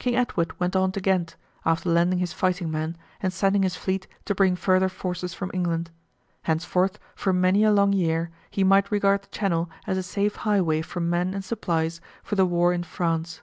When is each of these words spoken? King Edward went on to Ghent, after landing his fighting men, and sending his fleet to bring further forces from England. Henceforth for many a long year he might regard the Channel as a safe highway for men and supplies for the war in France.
King 0.00 0.16
Edward 0.16 0.58
went 0.58 0.74
on 0.74 0.90
to 0.90 1.00
Ghent, 1.00 1.36
after 1.64 1.88
landing 1.88 2.18
his 2.18 2.32
fighting 2.32 2.68
men, 2.68 2.96
and 3.20 3.32
sending 3.32 3.62
his 3.62 3.76
fleet 3.76 4.08
to 4.24 4.34
bring 4.34 4.56
further 4.56 4.88
forces 4.88 5.34
from 5.34 5.52
England. 5.54 5.92
Henceforth 6.42 6.98
for 7.14 7.32
many 7.32 7.62
a 7.62 7.70
long 7.70 7.92
year 7.92 8.32
he 8.50 8.64
might 8.64 8.90
regard 8.90 9.22
the 9.22 9.28
Channel 9.28 9.70
as 9.86 9.98
a 9.98 10.02
safe 10.02 10.34
highway 10.34 10.82
for 10.82 10.98
men 10.98 11.32
and 11.32 11.44
supplies 11.44 12.00
for 12.24 12.34
the 12.34 12.44
war 12.44 12.72
in 12.72 12.82
France. 12.82 13.42